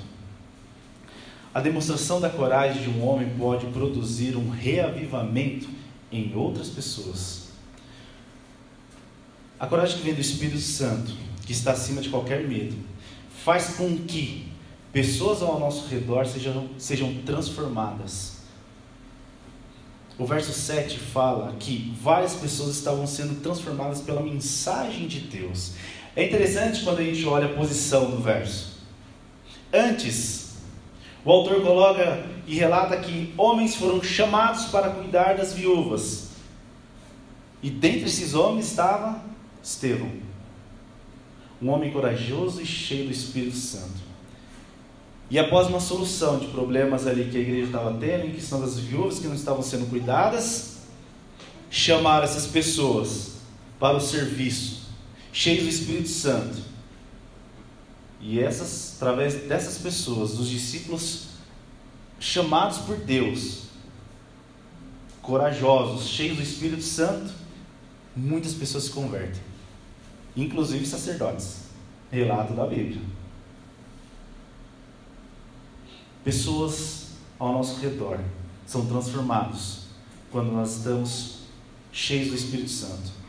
A 1.53 1.59
demonstração 1.59 2.21
da 2.21 2.29
coragem 2.29 2.83
de 2.83 2.89
um 2.89 3.05
homem 3.05 3.29
pode 3.37 3.65
produzir 3.67 4.37
um 4.37 4.49
reavivamento 4.49 5.67
em 6.11 6.33
outras 6.35 6.69
pessoas. 6.69 7.49
A 9.59 9.67
coragem 9.67 9.97
que 9.97 10.03
vem 10.03 10.13
do 10.13 10.21
Espírito 10.21 10.59
Santo, 10.59 11.13
que 11.45 11.51
está 11.51 11.71
acima 11.71 12.01
de 12.01 12.09
qualquer 12.09 12.47
medo, 12.47 12.75
faz 13.43 13.75
com 13.75 13.97
que 13.97 14.51
pessoas 14.93 15.41
ao 15.41 15.59
nosso 15.59 15.87
redor 15.87 16.25
sejam, 16.25 16.69
sejam 16.77 17.21
transformadas. 17.25 18.41
O 20.17 20.25
verso 20.25 20.51
7 20.51 20.99
fala 20.99 21.55
que 21.59 21.95
várias 21.99 22.35
pessoas 22.35 22.75
estavam 22.75 23.07
sendo 23.07 23.41
transformadas 23.41 24.01
pela 24.01 24.21
mensagem 24.21 25.07
de 25.07 25.21
Deus. 25.21 25.73
É 26.15 26.25
interessante 26.25 26.83
quando 26.83 26.99
a 26.99 27.03
gente 27.03 27.25
olha 27.25 27.45
a 27.45 27.53
posição 27.53 28.11
do 28.11 28.17
verso. 28.17 28.79
Antes, 29.73 30.55
o 31.23 31.31
autor 31.31 31.61
coloca 31.61 32.25
e 32.45 32.55
relata 32.55 32.97
que 32.97 33.33
homens 33.37 33.75
foram 33.75 34.03
chamados 34.03 34.65
para 34.65 34.89
cuidar 34.89 35.35
das 35.35 35.53
viúvas. 35.53 36.31
E 37.63 37.69
dentre 37.69 38.05
esses 38.05 38.33
homens 38.33 38.67
estava 38.67 39.21
Estevão, 39.63 40.11
um 41.61 41.69
homem 41.69 41.91
corajoso 41.91 42.59
e 42.61 42.65
cheio 42.65 43.05
do 43.05 43.11
Espírito 43.11 43.55
Santo. 43.55 44.01
E 45.29 45.39
após 45.39 45.67
uma 45.67 45.79
solução 45.79 46.39
de 46.39 46.47
problemas 46.47 47.07
ali 47.07 47.29
que 47.29 47.37
a 47.37 47.39
igreja 47.39 47.67
estava 47.67 47.97
tendo, 47.97 48.25
em 48.25 48.31
questão 48.31 48.59
das 48.59 48.77
viúvas 48.77 49.19
que 49.19 49.27
não 49.27 49.35
estavam 49.35 49.61
sendo 49.61 49.89
cuidadas, 49.89 50.79
chamaram 51.69 52.25
essas 52.25 52.47
pessoas 52.47 53.35
para 53.79 53.95
o 53.95 54.01
serviço, 54.01 54.80
cheios 55.31 55.63
do 55.63 55.69
Espírito 55.69 56.09
Santo. 56.09 56.61
E 58.19 58.39
essas, 58.39 58.95
através 58.97 59.33
dessas 59.47 59.77
pessoas, 59.79 60.37
os 60.37 60.47
discípulos 60.47 61.27
chamados 62.19 62.79
por 62.79 62.97
Deus, 62.97 63.63
corajosos, 65.21 66.07
cheios 66.07 66.37
do 66.37 66.43
Espírito 66.43 66.83
Santo, 66.83 67.33
muitas 68.15 68.53
pessoas 68.53 68.85
se 68.85 68.89
convertem, 68.91 69.41
inclusive 70.35 70.85
sacerdotes. 70.85 71.61
Relato 72.11 72.53
da 72.53 72.67
Bíblia. 72.67 73.01
Pessoas 76.25 77.07
ao 77.39 77.53
nosso 77.53 77.79
redor 77.79 78.19
são 78.67 78.85
transformados 78.85 79.85
quando 80.29 80.51
nós 80.51 80.77
estamos 80.77 81.39
cheios 81.91 82.29
do 82.29 82.35
Espírito 82.35 82.69
Santo. 82.69 83.20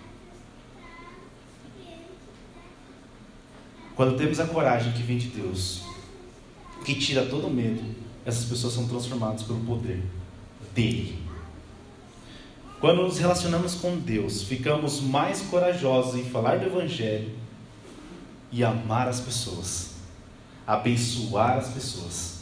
Quando 3.94 4.16
temos 4.16 4.40
a 4.40 4.46
coragem 4.46 4.92
que 4.92 5.02
vem 5.02 5.18
de 5.18 5.28
Deus, 5.28 5.82
que 6.84 6.94
tira 6.94 7.26
todo 7.26 7.50
medo, 7.50 7.82
essas 8.25 8.44
pessoas 8.44 8.72
são 8.72 8.88
transformadas 8.88 9.42
pelo 9.42 9.61
poder 9.61 10.02
dele. 10.75 11.22
Quando 12.80 13.02
nos 13.02 13.18
relacionamos 13.18 13.75
com 13.75 13.96
Deus, 13.96 14.42
ficamos 14.42 15.00
mais 15.00 15.42
corajosos 15.42 16.18
em 16.18 16.25
falar 16.25 16.58
do 16.58 16.66
Evangelho 16.66 17.32
e 18.50 18.64
amar 18.64 19.06
as 19.08 19.20
pessoas, 19.20 19.90
abençoar 20.66 21.58
as 21.58 21.68
pessoas. 21.68 22.40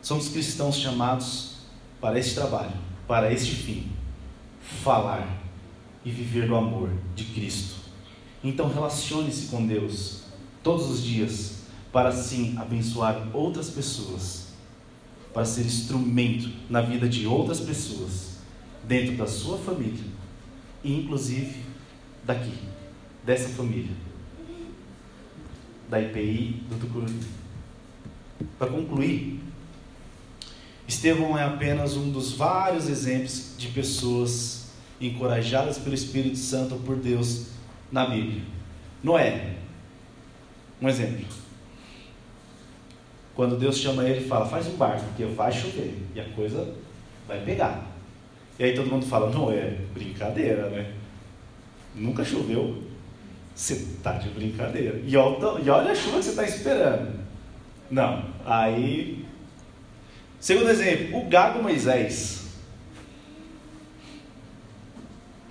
Somos 0.00 0.28
cristãos 0.28 0.76
chamados 0.76 1.56
para 2.00 2.18
este 2.18 2.34
trabalho, 2.34 2.72
para 3.08 3.32
este 3.32 3.54
fim: 3.54 3.90
falar 4.84 5.26
e 6.04 6.10
viver 6.10 6.46
do 6.46 6.54
amor 6.54 6.90
de 7.14 7.24
Cristo. 7.24 7.76
Então, 8.44 8.72
relacione-se 8.72 9.46
com 9.46 9.66
Deus 9.66 10.21
todos 10.62 10.90
os 10.90 11.02
dias, 11.02 11.62
para 11.92 12.08
assim 12.08 12.56
abençoar 12.58 13.28
outras 13.34 13.70
pessoas, 13.70 14.48
para 15.32 15.44
ser 15.44 15.62
instrumento 15.62 16.50
na 16.68 16.80
vida 16.80 17.08
de 17.08 17.26
outras 17.26 17.60
pessoas, 17.60 18.38
dentro 18.84 19.16
da 19.16 19.26
sua 19.26 19.58
família 19.58 20.04
e 20.84 21.00
inclusive 21.00 21.56
daqui, 22.24 22.52
dessa 23.24 23.48
família, 23.50 23.92
da 25.88 26.00
IPI 26.00 26.62
do 26.68 26.78
Tucuruvi. 26.78 27.26
Para 28.58 28.70
concluir, 28.70 29.40
Estevão 30.86 31.38
é 31.38 31.44
apenas 31.44 31.96
um 31.96 32.10
dos 32.10 32.32
vários 32.32 32.88
exemplos 32.88 33.54
de 33.56 33.68
pessoas 33.68 34.70
encorajadas 35.00 35.78
pelo 35.78 35.94
Espírito 35.94 36.38
Santo 36.38 36.76
por 36.76 36.96
Deus 36.96 37.46
na 37.90 38.06
Bíblia. 38.06 38.42
Noé, 39.02 39.56
um 40.82 40.88
exemplo. 40.88 41.24
Quando 43.34 43.56
Deus 43.56 43.78
chama 43.78 44.04
ele 44.04 44.24
e 44.24 44.28
fala, 44.28 44.46
faz 44.46 44.66
um 44.66 44.76
barco, 44.76 45.04
porque 45.06 45.24
vai 45.24 45.50
chover 45.50 45.96
e 46.14 46.20
a 46.20 46.24
coisa 46.30 46.74
vai 47.26 47.40
pegar. 47.42 47.86
E 48.58 48.64
aí 48.64 48.74
todo 48.74 48.90
mundo 48.90 49.06
fala, 49.06 49.30
Noé, 49.30 49.78
brincadeira, 49.94 50.68
né? 50.68 50.92
Nunca 51.94 52.24
choveu. 52.24 52.82
Você 53.54 53.74
está 53.74 54.12
de 54.12 54.28
brincadeira. 54.30 55.00
E 55.06 55.16
olha 55.16 55.92
a 55.92 55.94
chuva 55.94 56.18
que 56.18 56.24
você 56.24 56.30
está 56.30 56.44
esperando. 56.44 57.20
Não. 57.90 58.24
Aí 58.44 59.22
Segundo 60.42 60.70
exemplo, 60.70 61.20
o 61.20 61.28
gago 61.28 61.62
Moisés. 61.62 62.46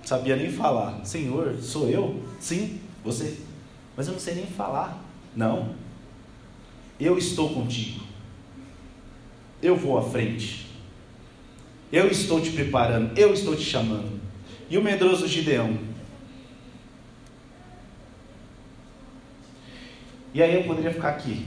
Sabia 0.04 0.36
nem 0.36 0.52
falar. 0.52 1.02
Senhor, 1.02 1.56
sou 1.62 1.88
eu? 1.88 2.22
Sim, 2.38 2.78
você. 3.02 3.38
Mas 3.96 4.06
eu 4.06 4.12
não 4.12 4.20
sei 4.20 4.34
nem 4.34 4.46
falar. 4.46 5.02
Não. 5.34 5.74
Eu 6.98 7.18
estou 7.18 7.52
contigo. 7.52 8.00
Eu 9.62 9.76
vou 9.76 9.98
à 9.98 10.02
frente. 10.02 10.66
Eu 11.90 12.08
estou 12.08 12.40
te 12.40 12.50
preparando. 12.50 13.16
Eu 13.18 13.32
estou 13.32 13.56
te 13.56 13.62
chamando. 13.62 14.20
E 14.68 14.78
o 14.78 14.82
medroso 14.82 15.26
Gideão? 15.26 15.78
E 20.34 20.42
aí 20.42 20.54
eu 20.54 20.64
poderia 20.64 20.90
ficar 20.90 21.10
aqui, 21.10 21.46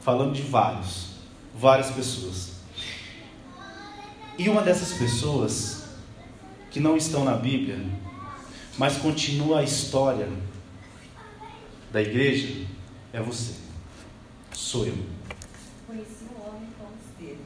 falando 0.00 0.32
de 0.32 0.42
vários, 0.42 1.10
várias 1.54 1.90
pessoas. 1.92 2.56
E 4.36 4.48
uma 4.48 4.60
dessas 4.60 4.98
pessoas 4.98 5.84
que 6.72 6.80
não 6.80 6.96
estão 6.96 7.24
na 7.24 7.36
Bíblia, 7.36 7.78
mas 8.76 8.96
continua 8.96 9.60
a 9.60 9.62
história 9.62 10.28
da 11.92 12.02
igreja, 12.02 12.66
é 13.12 13.20
você. 13.20 13.54
Sou 14.52 14.86
eu. 14.86 14.96
Conheci 15.86 16.24
um 16.24 16.48
homem 16.48 16.68
como 16.78 16.96
Estevão. 16.96 17.44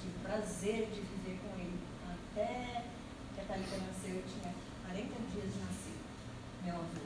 Tive 0.00 0.16
o 0.16 0.20
prazer 0.22 0.86
de 0.86 1.00
viver 1.00 1.38
com 1.42 1.60
ele. 1.60 1.78
Até 2.08 2.84
que 3.34 3.40
a 3.40 3.44
Thalita 3.44 3.76
nasceu, 3.76 4.16
eu 4.16 4.24
tinha 4.24 4.54
40 4.86 5.06
dias 5.32 5.52
de 5.52 5.58
nascido, 5.60 6.04
meu 6.64 6.74
avô. 6.74 7.04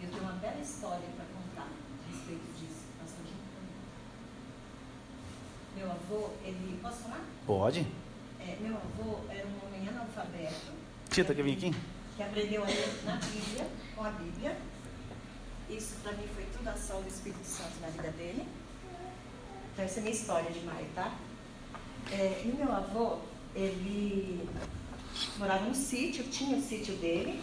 E 0.00 0.04
eu 0.04 0.10
tenho 0.10 0.22
uma 0.22 0.32
bela 0.32 0.60
história 0.60 1.08
para 1.16 1.24
contar 1.26 1.68
a 1.68 2.10
respeito 2.10 2.58
disso, 2.58 2.88
Meu 5.76 5.92
avô, 5.92 6.30
ele. 6.44 6.80
Posso 6.82 7.02
falar? 7.02 7.24
Pode. 7.46 7.86
É, 8.40 8.56
meu 8.60 8.76
avô 8.76 9.20
era 9.30 9.46
um 9.46 9.66
homem 9.66 9.88
analfabeto. 9.88 10.72
Tita, 11.08 11.34
quer 11.34 11.42
vir 11.44 11.56
aqui? 11.56 11.72
Que 12.16 12.22
aprendeu 12.22 12.64
a 12.64 12.66
ler 12.66 13.02
na 13.04 13.14
Bíblia, 13.14 13.68
com 13.94 14.04
a 14.04 14.10
Bíblia. 14.10 14.56
Isso 15.70 15.96
para 16.02 16.12
mim 16.12 16.26
foi 16.34 16.44
tudo 16.56 16.68
ação 16.68 17.02
do 17.02 17.08
Espírito 17.08 17.44
Santo 17.44 17.80
na 17.80 17.88
vida 17.88 18.10
dele. 18.12 18.46
Então 19.72 19.84
essa 19.84 19.98
é 19.98 20.00
a 20.00 20.02
minha 20.02 20.14
história 20.14 20.50
de 20.50 20.60
Maio, 20.60 20.86
tá? 20.94 21.14
É, 22.10 22.42
e 22.44 22.48
meu 22.48 22.72
avô, 22.72 23.18
ele 23.54 24.48
morava 25.38 25.64
num 25.64 25.74
sítio, 25.74 26.24
tinha 26.24 26.56
o 26.56 26.62
sítio 26.62 26.94
dele, 26.96 27.42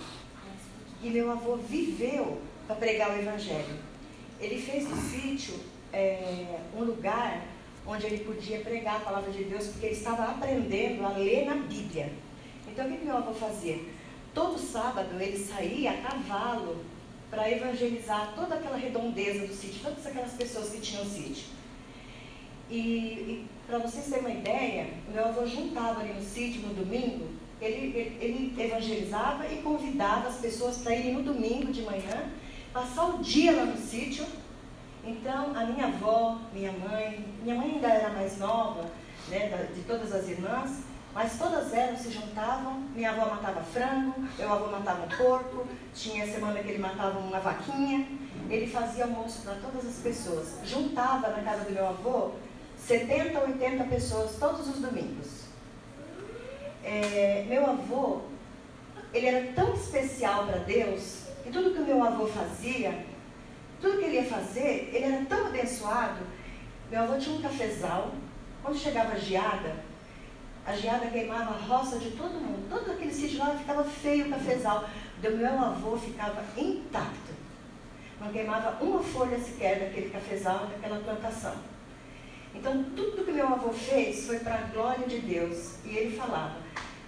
e 1.03 1.10
meu 1.10 1.32
avô 1.32 1.55
viveu 1.58 2.41
para 2.65 2.75
pregar 2.75 3.12
o 3.12 3.20
Evangelho. 3.20 3.75
Ele 4.39 4.60
fez 4.62 4.88
do 4.88 4.96
sítio 4.96 5.60
é, 5.94 6.60
um 6.75 6.84
lugar 6.84 7.46
onde 7.86 8.05
ele 8.08 8.24
podia 8.24 8.60
pregar 8.62 8.98
a 8.98 9.00
palavra 9.00 9.32
de 9.32 9.44
Deus, 9.44 9.67
porque 9.67 9.86
ele 9.86 9.96
estava 9.96 10.24
aprendendo 10.24 11.05
a 11.05 11.10
ler 11.10 11.46
na 11.46 11.55
Bíblia. 11.55 12.12
Então, 12.67 12.88
o 12.88 12.91
que 12.91 13.05
meu 13.05 13.17
avô 13.17 13.34
fazia? 13.34 13.79
Todo 14.34 14.58
sábado 14.60 15.22
ele 15.22 15.38
saía 15.38 15.91
a 15.91 15.98
cavalo 16.01 16.84
para 17.36 17.51
evangelizar 17.51 18.34
toda 18.34 18.56
aquela 18.56 18.77
redondeza 18.77 19.46
do 19.46 19.54
sítio, 19.54 19.82
todas 19.84 20.08
aquelas 20.08 20.32
pessoas 20.32 20.70
que 20.70 20.80
tinham 20.80 21.06
sítio. 21.06 21.48
E, 22.72 22.75
e 22.77 23.48
para 23.68 23.77
vocês 23.80 24.06
terem 24.06 24.22
uma 24.22 24.32
ideia, 24.32 24.88
meu 25.13 25.25
avô 25.25 25.46
juntava 25.46 26.00
ali 26.00 26.13
no 26.13 26.24
sítio 26.24 26.62
no 26.62 26.74
domingo, 26.74 27.27
ele, 27.62 27.98
ele, 27.98 28.18
ele 28.22 28.63
evangelizava 28.63 29.46
e 29.51 29.58
convidava 29.58 30.30
as 30.30 30.38
pessoas 30.38 30.77
para 30.77 30.96
irem 30.96 31.13
no 31.13 31.24
domingo 31.24 31.72
de 31.74 31.82
manhã, 31.82 32.32
passar 32.74 33.06
o 33.10 33.18
dia 33.20 33.51
lá 33.51 33.65
no 33.65 33.77
sítio 33.77 34.25
Então, 35.04 35.56
a 35.56 35.65
minha 35.65 35.88
avó, 35.88 36.39
minha 36.54 36.72
mãe, 36.72 37.25
minha 37.44 37.56
mãe 37.56 37.75
ainda 37.75 37.88
era 37.88 38.10
mais 38.10 38.38
nova, 38.39 38.89
né, 39.27 39.70
de 39.75 39.82
todas 39.82 40.13
as 40.13 40.27
irmãs, 40.30 40.84
mas 41.15 41.38
todas 41.38 41.74
elas 41.74 42.01
se 42.01 42.12
juntavam. 42.12 42.81
Minha 42.93 43.12
avó 43.12 43.34
matava 43.34 43.62
frango, 43.62 44.13
meu 44.38 44.51
avô 44.51 44.67
matava 44.67 45.05
um 45.05 45.17
porco, 45.17 45.65
tinha 45.93 46.27
semana 46.27 46.62
que 46.62 46.67
ele 46.67 46.79
matava 46.79 47.17
uma 47.17 47.39
vaquinha. 47.39 48.05
Ele 48.50 48.67
fazia 48.67 49.05
almoço 49.05 49.41
para 49.43 49.55
todas 49.55 49.88
as 49.88 49.95
pessoas. 49.95 50.57
Juntava 50.65 51.29
na 51.29 51.41
casa 51.41 51.63
do 51.63 51.72
meu 51.72 51.88
avô 51.88 52.31
70, 52.77 53.39
80 53.39 53.84
pessoas 53.86 54.36
todos 54.38 54.67
os 54.67 54.79
domingos. 54.81 55.45
É, 56.84 57.45
meu 57.48 57.65
avô, 57.65 58.22
ele 59.13 59.25
era 59.25 59.53
tão 59.53 59.74
especial 59.74 60.45
para 60.45 60.57
Deus, 60.57 61.27
que 61.43 61.50
tudo 61.50 61.74
que 61.74 61.79
o 61.79 61.86
meu 61.86 62.03
avô 62.03 62.27
fazia, 62.27 63.05
tudo 63.81 64.00
que 64.00 64.03
ele 64.03 64.17
ia 64.17 64.25
fazer, 64.25 64.91
ele 64.93 65.05
era 65.05 65.25
tão 65.25 65.48
abençoado. 65.48 66.19
Meu 66.91 67.03
avô 67.03 67.17
tinha 67.17 67.38
um 67.38 67.41
cafezal, 67.41 68.12
quando 68.62 68.77
chegava 68.77 69.13
a 69.13 69.17
geada, 69.17 69.85
a 70.65 70.75
geada 70.75 71.07
queimava 71.07 71.53
a 71.53 71.57
roça 71.57 72.00
de 72.00 72.12
todo 72.12 72.41
mundo. 72.41 72.67
Todo 72.69 72.91
aquele 72.91 73.13
sítio 73.13 73.38
lá 73.39 73.55
ficava 73.55 73.84
feio 73.84 74.25
o 74.25 74.29
cafezal. 74.29 74.89
Do 75.22 75.31
meu 75.31 75.60
avô 75.60 75.95
ficava 75.98 76.43
intacto. 76.57 77.34
Não 78.19 78.31
queimava 78.31 78.84
uma 78.84 79.01
folha 79.01 79.38
sequer 79.38 79.79
daquele 79.79 80.10
cafezal, 80.10 80.67
daquela 80.67 81.00
plantação. 81.00 81.55
Então, 82.55 82.84
tudo 82.95 83.24
que 83.24 83.31
meu 83.31 83.48
avô 83.48 83.72
fez 83.72 84.25
foi 84.25 84.39
para 84.39 84.55
a 84.55 84.67
glória 84.74 85.07
de 85.07 85.19
Deus. 85.19 85.75
E 85.86 85.89
ele 85.89 86.17
falava. 86.17 86.55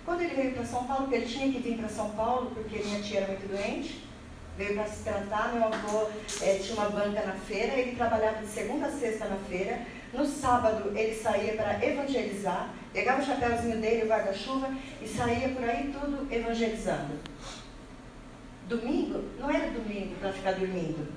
Quando 0.06 0.22
ele 0.22 0.36
veio 0.36 0.54
para 0.54 0.66
São 0.66 0.84
Paulo, 0.86 1.04
porque 1.04 1.16
ele 1.16 1.26
tinha 1.26 1.52
que 1.52 1.60
vir 1.60 1.78
para 1.78 1.90
São 1.90 2.12
Paulo, 2.12 2.52
porque 2.54 2.80
minha 2.80 3.02
tia 3.02 3.22
era 3.22 3.28
muito 3.28 3.48
doente, 3.48 4.07
veio 4.58 4.74
para 4.74 4.88
se 4.88 5.04
tratar. 5.04 5.54
Meu 5.54 5.66
avô 5.66 6.10
é, 6.42 6.56
tinha 6.56 6.74
uma 6.76 6.90
banca 6.90 7.22
na 7.22 7.34
feira, 7.34 7.74
ele 7.74 7.96
trabalhava 7.96 8.40
de 8.40 8.48
segunda 8.48 8.88
a 8.88 8.92
sexta 8.92 9.26
na 9.26 9.38
feira. 9.48 9.82
No 10.14 10.26
sábado, 10.26 10.92
ele 10.98 11.14
saía 11.14 11.54
para 11.54 11.86
evangelizar, 11.86 12.70
pegava 12.92 13.22
o 13.22 13.26
chapéuzinho 13.26 13.80
dele, 13.80 14.04
o 14.04 14.08
guarda-chuva, 14.08 14.74
e 15.02 15.08
saía 15.08 15.50
por 15.50 15.64
aí 15.64 15.94
tudo 15.94 16.28
evangelizando. 16.32 17.14
Domingo 18.68 19.24
não 19.40 19.50
era 19.50 19.70
domingo 19.70 20.16
para 20.16 20.34
ficar 20.34 20.54
dormindo. 20.54 21.08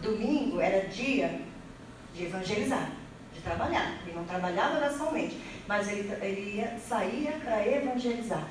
Domingo 0.00 0.60
era 0.60 0.86
dia 0.88 1.40
de 2.14 2.24
evangelizar, 2.24 2.92
de 3.34 3.40
trabalhar. 3.40 3.98
Ele 4.06 4.14
não 4.14 4.24
trabalhava 4.24 4.76
oracionalmente, 4.76 5.38
mas 5.66 5.88
ele, 5.88 6.10
ele 6.22 6.56
ia, 6.56 6.78
saía 6.78 7.32
para 7.32 7.66
evangelizar. 7.66 8.46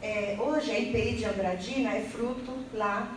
É, 0.00 0.36
hoje 0.38 0.70
a 0.70 0.78
IPI 0.78 1.16
de 1.16 1.24
Andradina 1.24 1.96
é 1.96 2.02
fruto 2.02 2.56
lá 2.72 3.16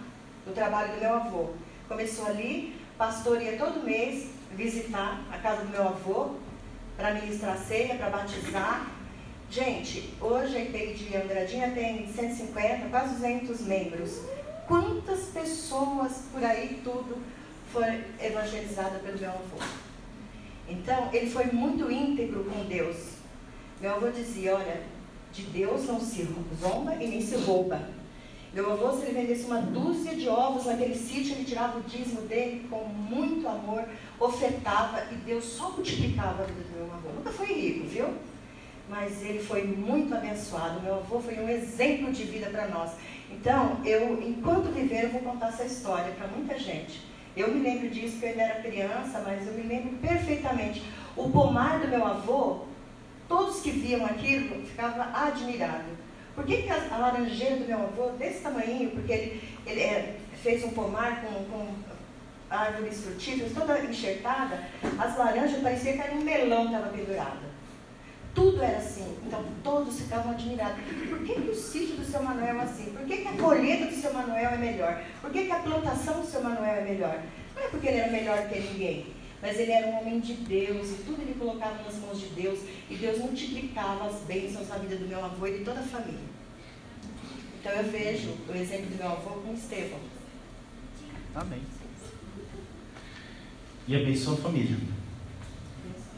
do 0.51 0.53
trabalho 0.53 0.93
do 0.93 0.99
meu 0.99 1.13
avô. 1.13 1.49
Começou 1.87 2.27
ali, 2.27 2.75
pastor 2.97 3.41
ia 3.41 3.57
todo 3.57 3.83
mês 3.83 4.27
visitar 4.51 5.21
a 5.31 5.37
casa 5.37 5.63
do 5.63 5.69
meu 5.69 5.87
avô 5.87 6.31
para 6.97 7.13
ministrar 7.13 7.57
ceia, 7.57 7.95
para 7.95 8.09
batizar. 8.09 8.91
Gente, 9.49 10.13
hoje 10.21 10.55
a 10.55 10.63
IPI 10.63 10.93
de 10.93 11.17
Andradina 11.17 11.69
tem 11.71 12.05
150, 12.07 12.89
quase 12.89 13.15
200 13.15 13.61
membros. 13.61 14.21
Quantas 14.67 15.25
pessoas 15.25 16.23
por 16.31 16.43
aí 16.43 16.81
tudo 16.83 17.17
foram 17.71 18.01
evangelizadas 18.21 19.01
pelo 19.01 19.19
meu 19.19 19.29
avô? 19.29 19.57
Então, 20.67 21.09
ele 21.11 21.29
foi 21.29 21.45
muito 21.47 21.91
íntegro 21.91 22.45
com 22.45 22.65
Deus. 22.65 23.15
Meu 23.81 23.95
avô 23.95 24.09
dizia, 24.09 24.55
olha, 24.55 24.83
de 25.33 25.43
Deus 25.43 25.85
não 25.87 25.99
se 25.99 26.27
zomba 26.61 26.95
e 26.95 27.07
nem 27.07 27.21
se 27.21 27.35
rouba. 27.37 28.00
Meu 28.53 28.69
avô, 28.69 28.91
se 28.91 29.05
ele 29.05 29.21
vendesse 29.21 29.45
uma 29.45 29.61
dúzia 29.61 30.13
de 30.13 30.27
ovos 30.27 30.65
naquele 30.65 30.93
sítio, 30.93 31.35
ele 31.35 31.45
tirava 31.45 31.79
o 31.79 31.83
dízimo 31.83 32.21
dele 32.23 32.67
com 32.69 32.83
muito 32.83 33.47
amor, 33.47 33.85
ofertava 34.19 35.05
e 35.09 35.15
Deus 35.15 35.45
só 35.45 35.69
multiplicava 35.69 36.43
a 36.43 36.45
vida 36.45 36.61
do 36.61 36.75
meu 36.75 36.93
avô. 36.93 37.09
Nunca 37.15 37.31
foi 37.31 37.45
rico, 37.45 37.87
viu? 37.87 38.09
Mas 38.89 39.23
ele 39.23 39.39
foi 39.39 39.63
muito 39.63 40.13
abençoado. 40.13 40.81
Meu 40.81 40.95
avô 40.95 41.21
foi 41.21 41.39
um 41.39 41.47
exemplo 41.47 42.11
de 42.11 42.25
vida 42.25 42.49
para 42.49 42.67
nós. 42.67 42.91
Então, 43.31 43.77
eu, 43.85 44.21
enquanto 44.21 44.73
viver, 44.73 45.05
eu 45.05 45.09
vou 45.11 45.21
contar 45.21 45.47
essa 45.47 45.63
história 45.63 46.11
para 46.11 46.27
muita 46.27 46.59
gente. 46.59 47.01
Eu 47.37 47.53
me 47.53 47.61
lembro 47.61 47.89
disso 47.89 48.17
porque 48.17 48.25
eu 48.25 48.29
ainda 48.31 48.43
era 48.43 48.61
criança, 48.61 49.23
mas 49.25 49.47
eu 49.47 49.53
me 49.53 49.63
lembro 49.63 49.97
perfeitamente. 49.99 50.83
O 51.15 51.29
pomar 51.29 51.79
do 51.79 51.87
meu 51.87 52.05
avô, 52.05 52.65
todos 53.29 53.61
que 53.61 53.71
viam 53.71 54.05
aquilo 54.05 54.65
ficavam 54.65 55.05
admirados. 55.13 56.10
Por 56.41 56.47
que, 56.47 56.63
que 56.63 56.69
a, 56.71 56.87
a, 56.91 56.97
laranjeira 56.97 57.57
do 57.57 57.67
meu 57.67 57.77
avô, 57.77 58.09
desse 58.17 58.39
tamanho, 58.39 58.89
porque 58.89 59.13
ele, 59.13 59.43
ele 59.63 59.79
é, 59.79 60.17
fez 60.41 60.63
um 60.63 60.69
pomar 60.69 61.21
com, 61.21 61.45
com 61.45 61.67
árvores 62.49 63.03
frutíferas, 63.03 63.53
toda 63.53 63.79
enxertada, 63.85 64.59
as 64.97 65.17
laranjas 65.19 65.61
pareciam 65.61 65.93
que 65.93 66.01
era 66.01 66.15
um 66.15 66.21
melão 66.21 66.67
que 66.67 66.73
estava 66.73 66.89
pendurado. 66.89 67.51
Tudo 68.33 68.63
era 68.63 68.79
assim. 68.79 69.15
Então 69.23 69.45
todos 69.63 69.99
ficavam 69.99 70.31
admirados. 70.31 70.79
Por 71.09 71.19
que, 71.19 71.35
que 71.35 71.49
o 71.51 71.55
sítio 71.55 71.97
do 71.97 72.05
seu 72.05 72.23
Manuel 72.23 72.57
é 72.57 72.63
assim? 72.63 72.85
Por 72.85 73.05
que, 73.05 73.17
que 73.17 73.27
a 73.27 73.33
colheita 73.33 73.85
do 73.85 74.01
seu 74.01 74.11
Manuel 74.11 74.49
é 74.49 74.57
melhor? 74.57 75.03
Por 75.21 75.29
que, 75.29 75.45
que 75.45 75.51
a 75.51 75.59
plantação 75.59 76.21
do 76.21 76.25
seu 76.25 76.41
Manuel 76.41 76.73
é 76.73 76.81
melhor? 76.81 77.21
Não 77.55 77.63
é 77.63 77.67
porque 77.67 77.87
ele 77.87 77.97
era 77.99 78.11
melhor 78.11 78.49
que 78.49 78.59
ninguém, 78.59 79.13
mas 79.41 79.59
ele 79.59 79.71
era 79.71 79.87
um 79.87 79.99
homem 79.99 80.19
de 80.19 80.33
Deus 80.33 80.91
e 80.91 81.03
tudo 81.03 81.21
ele 81.21 81.35
colocava 81.37 81.83
nas 81.83 81.95
mãos 81.95 82.19
de 82.19 82.27
Deus 82.27 82.59
e 82.89 82.95
Deus 82.95 83.17
multiplicava 83.17 84.05
as 84.05 84.21
bênçãos 84.21 84.69
na 84.69 84.77
vida 84.77 84.97
do 84.97 85.07
meu 85.07 85.23
avô 85.23 85.47
e 85.47 85.59
de 85.59 85.65
toda 85.65 85.79
a 85.79 85.83
família. 85.83 86.31
Então 87.59 87.71
eu 87.71 87.91
vejo 87.91 88.35
o 88.47 88.55
exemplo 88.55 88.87
do 88.87 88.97
meu 88.97 89.07
avô 89.07 89.29
com 89.41 89.53
Estevão. 89.53 89.99
Amém. 91.33 91.61
E 93.87 93.95
abençoa 93.95 94.35
a 94.35 94.37
família. 94.37 94.77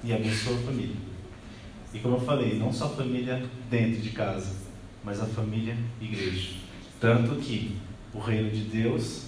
E 0.03 0.13
abençoa 0.13 0.57
a 0.57 0.61
família. 0.61 0.95
E 1.93 1.99
como 1.99 2.15
eu 2.15 2.21
falei, 2.21 2.57
não 2.57 2.73
só 2.73 2.85
a 2.85 2.89
família 2.89 3.45
dentro 3.69 4.01
de 4.01 4.09
casa, 4.09 4.55
mas 5.03 5.21
a 5.21 5.25
família 5.25 5.77
igreja. 6.01 6.55
Tanto 6.99 7.35
que 7.35 7.77
o 8.13 8.19
reino 8.19 8.49
de 8.49 8.61
Deus 8.61 9.25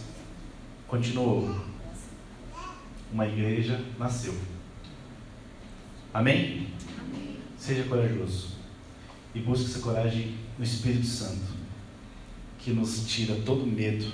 continuou. 0.88 1.75
Uma 3.12 3.28
igreja 3.28 3.84
nasceu. 3.98 4.34
Amém? 6.14 6.70
Amém? 7.00 7.38
Seja 7.58 7.84
corajoso. 7.84 8.56
E 9.34 9.40
busque 9.40 9.66
essa 9.66 9.80
coragem 9.80 10.38
no 10.58 10.64
Espírito 10.64 11.06
Santo, 11.06 11.54
que 12.60 12.72
nos 12.72 13.06
tira 13.08 13.36
todo 13.46 13.66
medo 13.66 14.12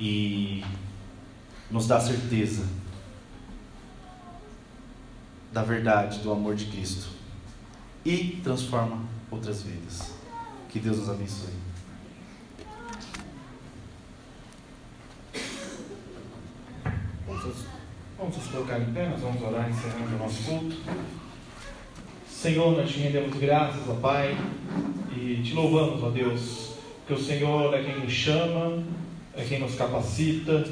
e 0.00 0.64
nos 1.70 1.86
dá 1.86 2.00
certeza 2.00 2.66
da 5.52 5.62
verdade, 5.62 6.18
do 6.18 6.32
amor 6.32 6.56
de 6.56 6.66
Cristo 6.66 7.08
e 8.04 8.40
transforma 8.42 9.02
outras 9.30 9.62
vidas. 9.62 10.12
Que 10.68 10.80
Deus 10.80 10.98
nos 10.98 11.08
abençoe. 11.08 11.54
Vamos, 17.26 17.56
vamos 18.18 18.36
nos 18.36 18.43
colocar 18.54 18.78
em 18.78 18.92
pé, 18.92 19.08
nós 19.08 19.20
vamos 19.20 19.42
orar 19.42 19.68
encerrando 19.68 20.14
o 20.14 20.18
nosso 20.18 20.44
culto. 20.44 20.76
Senhor, 22.28 22.76
nós 22.76 22.90
te 22.90 23.00
rendemos 23.00 23.36
graças, 23.36 23.88
ó 23.88 23.94
Pai, 23.94 24.36
e 25.16 25.42
te 25.42 25.54
louvamos, 25.54 26.02
ó 26.02 26.10
Deus, 26.10 26.74
que 27.06 27.14
o 27.14 27.18
Senhor 27.18 27.74
é 27.74 27.82
quem 27.82 27.98
nos 27.98 28.12
chama, 28.12 28.84
é 29.36 29.42
quem 29.42 29.58
nos 29.58 29.74
capacita, 29.74 30.64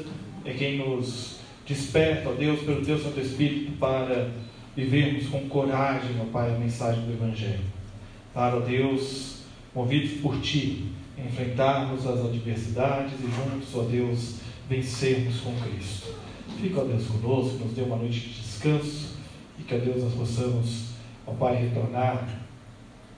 é 0.45 0.53
quem 0.53 0.77
nos 0.77 1.39
desperta, 1.67 2.29
ó 2.29 2.33
Deus, 2.33 2.61
pelo 2.61 2.85
Teu 2.85 2.97
Santo 2.97 3.19
Espírito 3.19 3.73
para 3.77 4.31
vivermos 4.75 5.27
com 5.27 5.49
coragem, 5.49 6.15
ó 6.21 6.25
Pai, 6.31 6.55
a 6.55 6.57
mensagem 6.57 7.03
do 7.05 7.11
Evangelho. 7.11 7.65
Para, 8.33 8.55
ó 8.55 8.59
Deus, 8.61 9.39
movidos 9.75 10.21
por 10.21 10.39
Ti, 10.39 10.85
enfrentarmos 11.17 12.07
as 12.07 12.19
adversidades 12.19 13.13
e 13.19 13.23
juntos, 13.23 13.75
ó 13.75 13.81
Deus, 13.81 14.35
vencermos 14.69 15.41
com 15.41 15.53
Cristo. 15.59 16.13
Fica, 16.59 16.81
ó 16.81 16.83
Deus, 16.83 17.05
conosco, 17.07 17.57
nos 17.63 17.73
dê 17.73 17.81
uma 17.81 17.97
noite 17.97 18.19
de 18.19 18.41
descanso 18.41 19.17
e 19.59 19.63
que, 19.63 19.75
ó 19.75 19.77
Deus, 19.77 20.03
nós 20.03 20.13
possamos, 20.13 20.85
ó 21.27 21.31
Pai, 21.31 21.55
retornar 21.55 22.41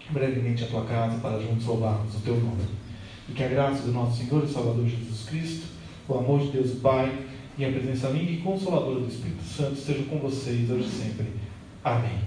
brevemente 0.09 0.63
à 0.63 0.67
Tua 0.67 0.85
casa 0.85 1.17
para 1.19 1.39
juntos 1.39 1.65
louvarmos 1.65 2.15
o 2.15 2.19
Teu 2.19 2.35
nome. 2.35 2.63
E 3.29 3.33
que 3.33 3.43
a 3.43 3.47
graça 3.47 3.83
do 3.83 3.91
nosso 3.91 4.17
Senhor 4.17 4.43
e 4.43 4.47
Salvador 4.47 4.85
Jesus 4.87 5.25
Cristo, 5.27 5.67
o 6.07 6.17
amor 6.17 6.41
de 6.41 6.51
Deus 6.51 6.71
Pai 6.79 7.25
e 7.57 7.65
a 7.65 7.71
presença 7.71 8.07
amiga 8.07 8.31
e 8.31 8.37
consoladora 8.37 8.99
do 8.99 9.07
Espírito 9.07 9.43
Santo 9.43 9.73
esteja 9.73 10.03
com 10.03 10.19
vocês 10.19 10.69
hoje 10.69 10.87
e 10.87 10.91
sempre. 10.91 11.27
Amém. 11.83 12.19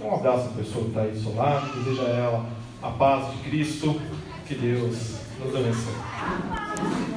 Um 0.00 0.14
abraço 0.14 0.48
à 0.48 0.52
pessoa 0.52 0.84
que 0.84 0.90
está 0.90 1.02
aí 1.02 1.12
do 1.12 1.20
seu 1.20 1.34
lado, 1.34 1.84
deseja 1.84 2.02
a 2.02 2.10
ela 2.10 2.46
a 2.82 2.90
paz 2.90 3.32
de 3.32 3.48
Cristo, 3.48 4.00
que 4.46 4.54
Deus 4.54 5.16
nos 5.40 5.54
abençoe. 5.54 7.15